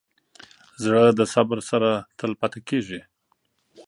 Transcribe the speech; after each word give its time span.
زړه 0.83 1.01
د 1.19 1.21
صبر 1.33 1.59
سره 1.69 1.89
تل 2.17 2.31
پاتې 2.39 2.59
کېږي. 2.69 3.01